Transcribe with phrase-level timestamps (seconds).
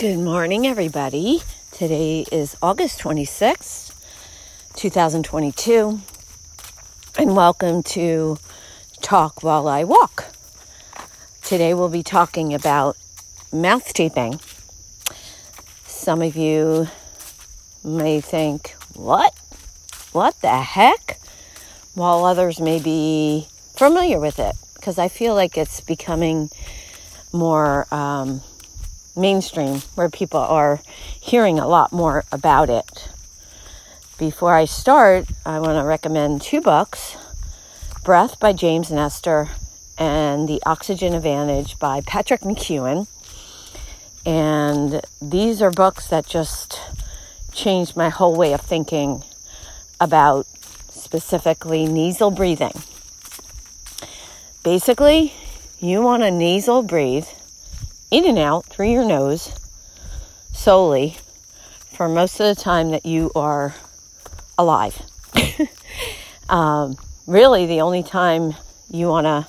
[0.00, 1.42] Good morning, everybody.
[1.72, 3.92] Today is August 26th,
[4.74, 6.00] 2022,
[7.18, 8.38] and welcome to
[9.02, 10.24] Talk While I Walk.
[11.42, 12.96] Today we'll be talking about
[13.52, 14.40] mouth taping.
[15.84, 16.88] Some of you
[17.84, 19.34] may think, What?
[20.12, 21.20] What the heck?
[21.92, 26.48] While others may be familiar with it, because I feel like it's becoming
[27.34, 27.86] more.
[27.92, 28.40] Um,
[29.16, 30.80] mainstream where people are
[31.20, 33.08] hearing a lot more about it.
[34.18, 37.16] Before I start, I want to recommend two books
[38.04, 39.48] Breath by James Nestor
[39.98, 43.06] and The Oxygen Advantage by Patrick McKeown.
[44.24, 46.80] And these are books that just
[47.52, 49.22] changed my whole way of thinking
[50.00, 50.46] about
[50.90, 52.72] specifically nasal breathing.
[54.62, 55.32] Basically,
[55.78, 57.26] you want to nasal breathe
[58.10, 59.54] in and out through your nose
[60.52, 61.16] solely
[61.92, 63.74] for most of the time that you are
[64.58, 65.00] alive.
[66.48, 68.54] um, really, the only time
[68.90, 69.46] you want to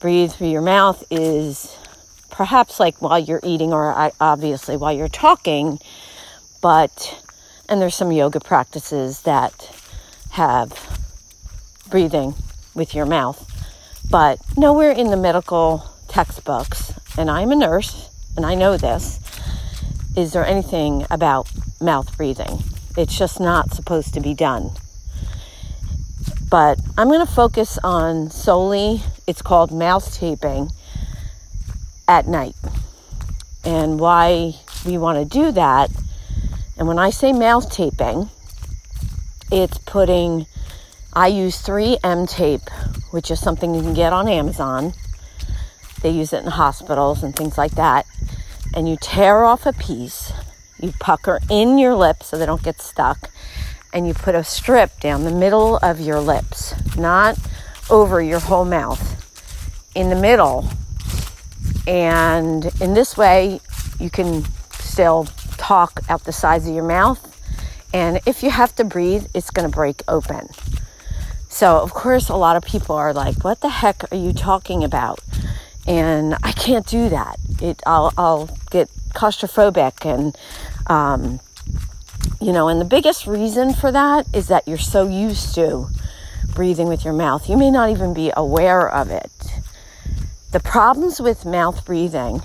[0.00, 1.76] breathe through your mouth is
[2.30, 5.78] perhaps like while you're eating or obviously while you're talking,
[6.60, 7.22] but,
[7.68, 9.74] and there's some yoga practices that
[10.30, 11.00] have
[11.90, 12.34] breathing
[12.74, 13.50] with your mouth,
[14.10, 19.20] but nowhere in the medical textbooks and I'm a nurse and I know this,
[20.16, 22.62] is there anything about mouth breathing?
[22.96, 24.70] It's just not supposed to be done.
[26.50, 30.70] But I'm going to focus on solely, it's called mouth taping
[32.06, 32.54] at night.
[33.64, 34.54] And why
[34.84, 35.90] we want to do that.
[36.76, 38.28] And when I say mouth taping,
[39.50, 40.46] it's putting,
[41.12, 42.68] I use 3M tape,
[43.10, 44.92] which is something you can get on Amazon
[46.04, 48.06] they use it in hospitals and things like that.
[48.74, 50.32] And you tear off a piece,
[50.78, 53.30] you pucker in your lips so they don't get stuck,
[53.92, 57.38] and you put a strip down the middle of your lips, not
[57.88, 59.02] over your whole mouth,
[59.94, 60.68] in the middle.
[61.86, 63.60] And in this way,
[63.98, 65.24] you can still
[65.56, 67.30] talk out the sides of your mouth.
[67.94, 70.50] And if you have to breathe, it's going to break open.
[71.48, 74.84] So, of course, a lot of people are like, What the heck are you talking
[74.84, 75.20] about?
[75.86, 77.38] And I can't do that.
[77.60, 80.36] It I'll I'll get claustrophobic and
[80.86, 81.40] um,
[82.40, 85.88] you know, and the biggest reason for that is that you're so used to
[86.54, 87.48] breathing with your mouth.
[87.48, 89.30] You may not even be aware of it.
[90.52, 92.42] The problems with mouth breathing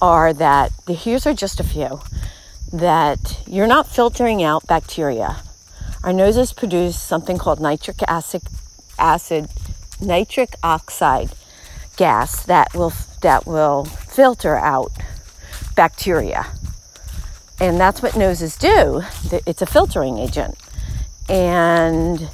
[0.00, 2.00] are that the, here's are just a few
[2.72, 5.36] that you're not filtering out bacteria.
[6.02, 8.42] Our noses produce something called nitric acid
[8.98, 9.48] acid
[10.00, 11.30] nitric oxide
[11.96, 12.92] gas that will
[13.22, 14.92] that will filter out
[15.74, 16.46] bacteria.
[17.58, 19.02] And that's what noses do.
[19.46, 20.56] It's a filtering agent.
[21.28, 22.28] And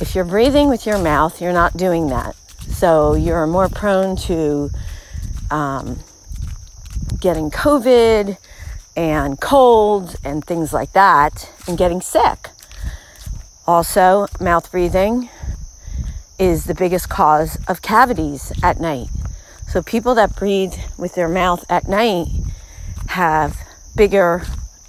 [0.00, 2.36] if you're breathing with your mouth, you're not doing that.
[2.68, 4.70] So you're more prone to
[5.50, 6.00] um,
[7.20, 8.38] getting COVID
[8.96, 12.50] and colds and things like that and getting sick.
[13.66, 15.30] Also, mouth breathing
[16.38, 19.08] is the biggest cause of cavities at night.
[19.68, 22.28] So people that breathe with their mouth at night
[23.08, 23.58] have
[23.96, 24.42] bigger,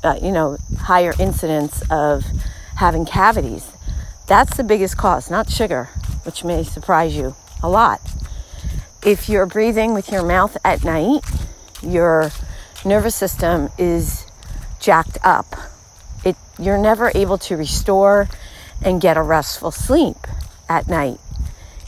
[0.03, 2.25] uh, you know, higher incidence of
[2.77, 3.69] having cavities.
[4.27, 5.85] That's the biggest cause, not sugar,
[6.23, 8.01] which may surprise you a lot.
[9.03, 11.23] If you're breathing with your mouth at night,
[11.81, 12.31] your
[12.83, 14.25] nervous system is
[14.79, 15.55] jacked up.
[16.23, 18.27] It, you're never able to restore
[18.81, 20.17] and get a restful sleep
[20.67, 21.19] at night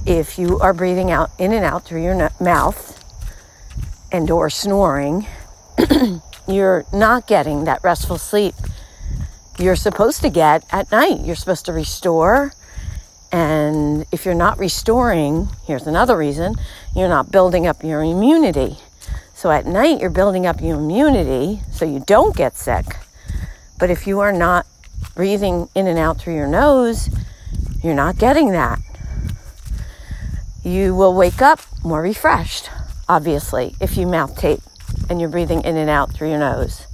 [0.07, 3.03] if you are breathing out in and out through your mouth
[4.11, 5.27] and or snoring
[6.47, 8.55] you're not getting that restful sleep
[9.59, 11.21] you're supposed to get at night.
[11.25, 12.53] You're supposed to restore.
[13.31, 16.55] And if you're not restoring here's another reason
[16.95, 18.77] you're not building up your immunity.
[19.33, 22.85] So at night you're building up your immunity so you don't get sick.
[23.77, 24.65] But if you are not
[25.13, 27.09] breathing in and out through your nose
[27.83, 28.79] you're not getting that
[30.67, 32.69] you will wake up more refreshed,
[33.07, 34.59] obviously, if you mouth tape
[35.09, 36.85] and you're breathing in and out through your nose.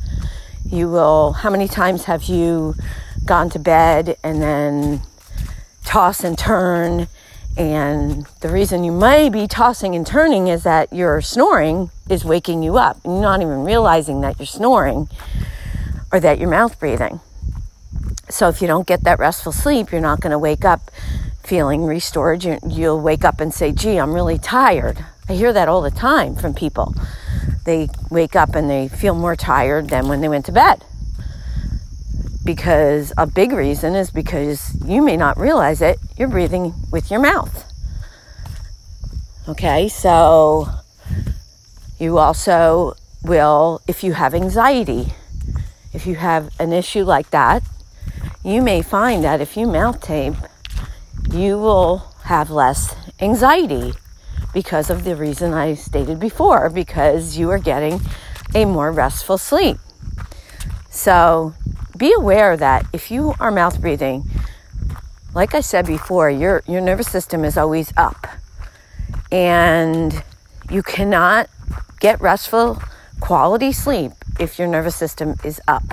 [0.66, 2.76] You will, how many times have you
[3.26, 5.02] gone to bed and then
[5.84, 7.08] toss and turn?
[7.58, 12.64] And the reason you may be tossing and turning is that your snoring is waking
[12.64, 13.04] you up.
[13.04, 15.10] And you're not even realizing that you're snoring
[16.12, 17.20] or that you're mouth breathing.
[18.30, 20.90] So if you don't get that restful sleep, you're not going to wake up
[21.44, 25.04] feeling restored, you, will wake up and say, gee, I'm really tired.
[25.30, 26.96] I hear that all the time from people.
[27.66, 30.84] they wake up and they feel more tired than when they went to bed.
[32.44, 37.22] Because a big reason is because you may not realize it, you're breathing with your
[37.22, 37.66] mouth.
[39.48, 40.70] Okay, so
[42.00, 45.14] you also will, if you have anxiety,
[45.94, 47.64] if you have an issue like that,
[48.44, 50.36] you may find that if you mouth tape,
[51.34, 53.94] you will have less anxiety
[54.54, 58.00] because of the reason I stated before, because you are getting
[58.54, 59.78] a more restful sleep.
[60.90, 61.54] So
[61.98, 64.30] be aware that if you are mouth breathing,
[65.34, 68.28] like I said before, your, your nervous system is always up.
[69.32, 70.24] And
[70.70, 71.50] you cannot
[72.00, 72.82] get restful,
[73.20, 75.84] quality sleep if your nervous system is up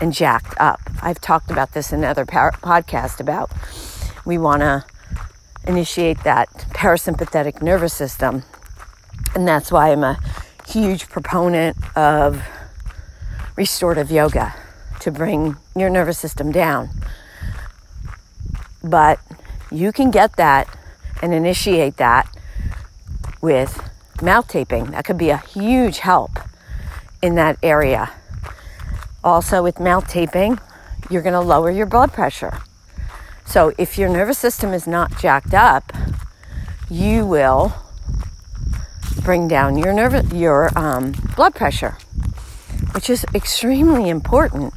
[0.00, 0.80] and jacked up.
[1.02, 3.50] I've talked about this in another podcast about
[4.26, 4.84] we want to
[5.66, 8.42] initiate that parasympathetic nervous system.
[9.34, 10.18] And that's why I'm a
[10.66, 12.42] huge proponent of
[13.56, 14.54] restorative yoga
[15.00, 16.90] to bring your nervous system down.
[18.82, 19.20] But
[19.70, 20.68] you can get that
[21.22, 22.28] and initiate that
[23.40, 23.80] with
[24.20, 24.86] mouth taping.
[24.86, 26.32] That could be a huge help
[27.22, 28.12] in that area.
[29.22, 30.58] Also, with mouth taping,
[31.10, 32.60] you're going to lower your blood pressure.
[33.46, 35.92] So if your nervous system is not jacked up,
[36.90, 37.72] you will
[39.22, 41.96] bring down your nerve, your um, blood pressure,
[42.92, 44.74] which is extremely important.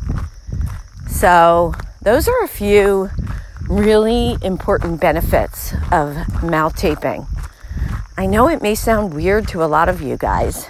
[1.08, 3.10] So those are a few
[3.68, 7.28] really important benefits of mouth taping.
[8.18, 10.68] I know it may sound weird to a lot of you guys,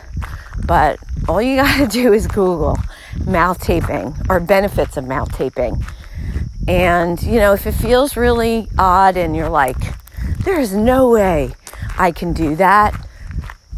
[0.66, 2.78] but all you got to do is Google
[3.26, 5.86] mouth taping or benefits of mouth taping
[6.70, 9.76] and, you know, if it feels really odd and you're like,
[10.44, 11.56] there's no way
[11.98, 13.08] I can do that,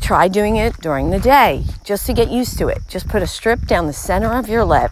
[0.01, 2.79] try doing it during the day just to get used to it.
[2.89, 4.91] Just put a strip down the center of your lip,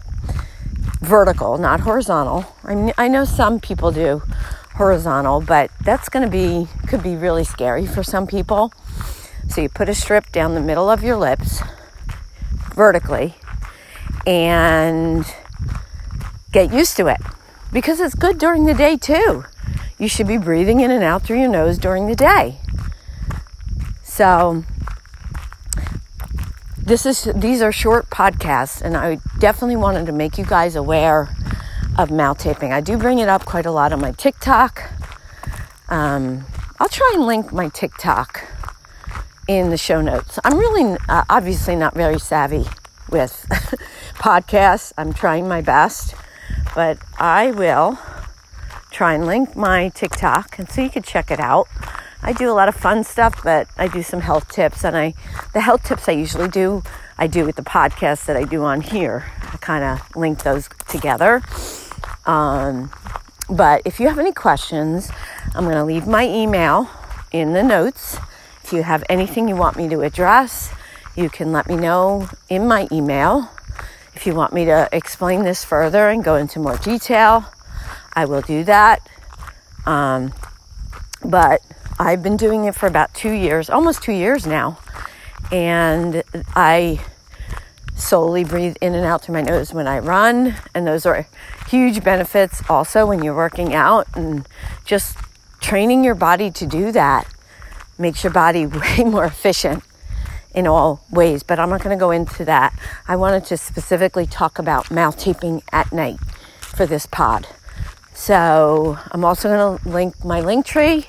[1.02, 2.46] vertical, not horizontal.
[2.64, 4.22] I, I know some people do
[4.76, 8.72] horizontal, but that's going to be, could be really scary for some people.
[9.50, 11.60] So you put a strip down the middle of your lips
[12.74, 13.34] vertically
[14.26, 15.26] and
[16.50, 17.20] get used to it
[17.72, 19.44] because it's good during the day too.
[19.98, 22.58] You should be breathing in and out through your nose during the day.
[24.02, 24.64] So
[26.78, 31.28] this is these are short podcasts and I definitely wanted to make you guys aware
[31.98, 32.72] of mouth taping.
[32.72, 34.90] I do bring it up quite a lot on my TikTok.
[35.88, 36.46] Um,
[36.78, 38.44] I'll try and link my TikTok
[39.46, 40.38] in the show notes.
[40.44, 42.64] I'm really uh, obviously not very savvy
[43.10, 43.46] with
[44.14, 44.92] podcasts.
[44.96, 46.14] I'm trying my best
[46.74, 47.98] but I will
[48.90, 51.68] try and link my TikTok and so you can check it out.
[52.22, 55.14] I do a lot of fun stuff, but I do some health tips and I
[55.54, 56.82] the health tips I usually do,
[57.16, 59.24] I do with the podcast that I do on here.
[59.42, 61.42] I kind of link those together.
[62.26, 62.90] Um,
[63.48, 65.10] but if you have any questions,
[65.54, 66.88] I'm going to leave my email
[67.32, 68.18] in the notes.
[68.62, 70.72] If you have anything you want me to address,
[71.16, 73.50] you can let me know in my email.
[74.14, 77.44] If you want me to explain this further and go into more detail,
[78.12, 79.08] I will do that.
[79.86, 80.32] Um,
[81.24, 81.62] but
[81.98, 84.78] I've been doing it for about two years, almost two years now.
[85.52, 86.22] And
[86.54, 87.00] I
[87.94, 90.54] solely breathe in and out through my nose when I run.
[90.74, 91.26] And those are
[91.68, 94.46] huge benefits also when you're working out and
[94.84, 95.16] just
[95.60, 97.26] training your body to do that
[97.98, 99.84] makes your body way more efficient
[100.54, 102.76] in all ways, but I'm not going to go into that.
[103.06, 106.18] I wanted to specifically talk about mouth taping at night
[106.60, 107.46] for this pod.
[108.14, 111.06] So I'm also going to link my link tree.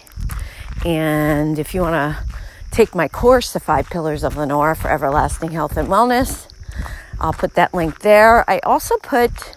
[0.85, 2.35] And if you want to
[2.71, 6.47] take my course, The Five Pillars of Lenore for Everlasting Health and Wellness,
[7.19, 8.49] I'll put that link there.
[8.49, 9.55] I also put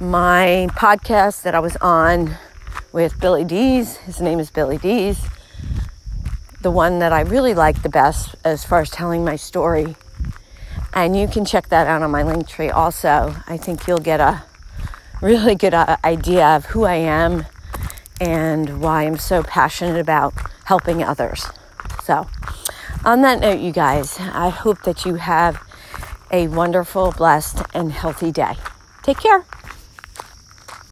[0.00, 2.36] my podcast that I was on
[2.92, 3.98] with Billy Dees.
[3.98, 5.28] His name is Billy Dees
[6.60, 9.96] the one that I really like the best as far as telling my story.
[10.92, 13.36] And you can check that out on my link tree also.
[13.46, 14.42] I think you'll get a
[15.20, 17.46] really good uh, idea of who I am
[18.20, 20.34] and why I'm so passionate about
[20.64, 21.46] helping others.
[22.04, 22.26] So,
[23.04, 25.62] on that note, you guys, I hope that you have
[26.30, 28.56] a wonderful, blessed, and healthy day.
[29.02, 29.44] Take care.